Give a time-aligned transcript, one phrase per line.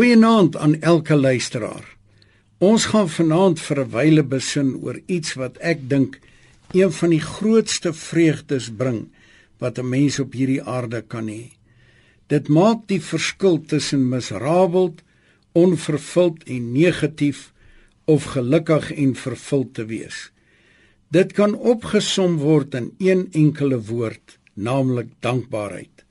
[0.00, 1.84] Goeienaand aan elke luisteraar.
[2.58, 6.16] Ons gaan vanaand vir 'n wyle besin oor iets wat ek dink
[6.72, 9.00] een van die grootste vreugdes bring
[9.58, 11.52] wat 'n mens op hierdie aarde kan hê.
[12.26, 14.94] Dit maak die verskil tussen miserabel,
[15.52, 17.52] onvervuld en negatief
[18.04, 20.32] of gelukkig en vervuld te wees.
[21.10, 26.04] Dit kan opgesom word in een enkele woord, naamlik dankbaarheid.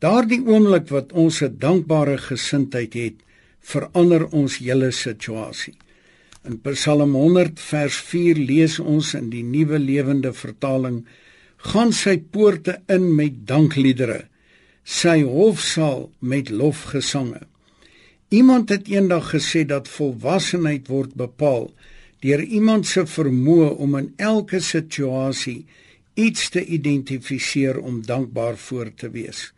[0.00, 3.16] Daardie oomblik wat ons 'n dankbare gesindheid het,
[3.60, 5.74] verander ons hele situasie.
[6.48, 11.04] In Psalm 100 vers 4 lees ons in die Nuwe Lewende Vertaling:
[11.56, 14.24] "Gaan sy poorte in met dankliedere,
[14.84, 17.40] sy hofsaal met lofgesange."
[18.28, 21.72] Iemand het eendag gesê dat volwassenheid word bepaal
[22.20, 25.66] deur iemand se vermoë om in elke situasie
[26.14, 29.52] iets te identifiseer om dankbaar voor te wees.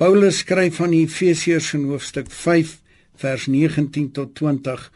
[0.00, 2.70] Paulus skryf aan die Efesiërs in hoofstuk 5
[3.20, 4.86] vers 19 tot 20: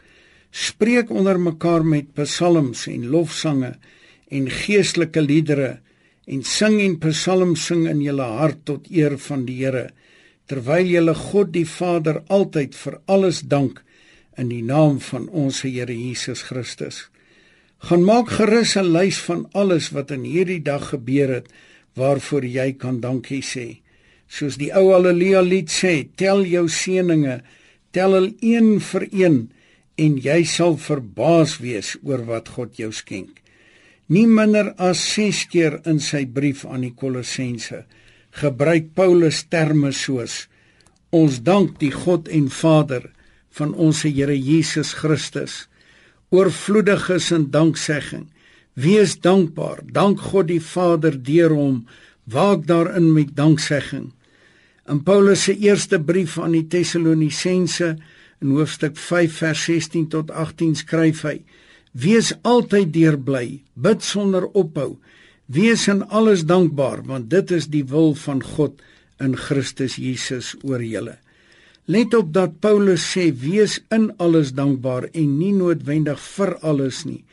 [0.49, 3.75] Spreek onder mekaar met psalms en lofsange
[4.33, 5.69] en geestelike liedere
[6.25, 9.85] en sing en psalms sing in julle hart tot eer van die Here
[10.49, 13.83] terwyl julle God die Vader altyd vir alles dank
[14.41, 17.11] in die naam van ons Here Jesus Christus.
[17.77, 21.53] Gaan maak gerus 'n lys van alles wat in hierdie dag gebeur het
[21.93, 23.84] waarvoor jy kan dankie sê
[24.27, 27.41] soos die ou haleluja lied sê, tel jou seëninge,
[27.95, 29.37] tel hulle een vir een
[30.01, 33.39] en jy sal verbaas wees oor wat God jou skenk.
[34.11, 37.85] Nie minder as 6 keer in sy brief aan die Kolossense
[38.35, 40.45] gebruik Paulus terme soos
[41.15, 43.07] ons dank die God en Vader
[43.55, 45.69] van ons Here Jesus Christus.
[46.35, 48.25] Oorvloedig is in danksegging.
[48.75, 49.79] Wees dankbaar.
[49.87, 51.77] Dank God die Vader deur hom.
[52.27, 54.09] Waak daarin met danksegging
[54.85, 57.95] In Paulus se eerste brief aan die Tessalonisense
[58.43, 61.39] in hoofstuk 5 vers 16 tot 18 skryf hy:
[61.97, 64.99] Wees altyd deurbly, bid sonder ophou,
[65.49, 68.77] wees in alles dankbaar, want dit is die wil van God
[69.17, 71.17] in Christus Jesus oor julle.
[71.89, 77.23] Let op dat Paulus sê wees in alles dankbaar en nie noodwendig vir alles nie.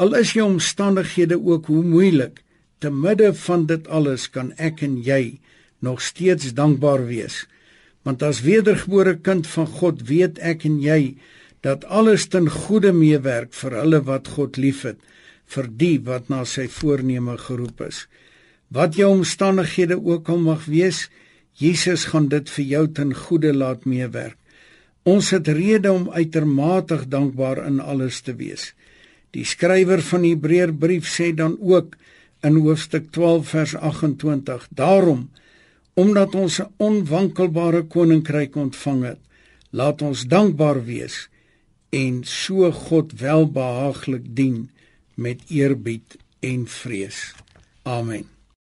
[0.00, 2.40] Al is jou omstandighede ook hoe moeilik,
[2.80, 5.36] te midde van dit alles kan ek en jy
[5.78, 7.44] nog steeds dankbaar wees.
[8.02, 11.16] Want as wedergebore kind van God weet ek en jy
[11.66, 14.98] dat alles ten goeie meewerk vir hulle wat God liefhet,
[15.46, 18.06] vir die wat na sy voorneme geroep is.
[18.70, 21.06] Wat jou omstandighede ook al mag wees,
[21.56, 24.36] Jesus gaan dit vir jou ten goeie laat meewerk.
[25.06, 28.72] Ons het rede om uitermate dankbaar in alles te wees.
[29.30, 31.94] Die skrywer van die Hebreërbrief sê dan ook
[32.46, 35.28] in hoofstuk 12 vers 28: Daarom
[35.96, 39.20] omdat ons 'n onwankelbare koninkryk ontvang het,
[39.70, 41.28] laat ons dankbaar wees
[41.90, 44.70] en so God welbehaaglik dien
[45.14, 47.34] met eerbied en vrees.
[47.82, 48.35] Amen.